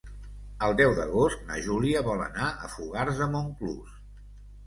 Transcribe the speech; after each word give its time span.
El 0.67 0.71
deu 0.77 0.93
d'agost 0.99 1.43
na 1.49 1.59
Júlia 1.65 2.01
vol 2.09 2.23
anar 2.27 2.49
a 2.51 2.69
Fogars 2.77 3.21
de 3.25 3.27
Montclús. 3.35 3.93